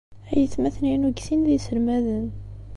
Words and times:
Aytmaten-inu 0.31 1.09
deg 1.11 1.19
sin 1.25 1.41
d 1.45 1.47
iselmaden. 1.57 2.27